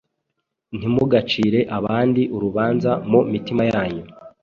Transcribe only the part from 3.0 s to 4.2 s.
mu mitima yanyu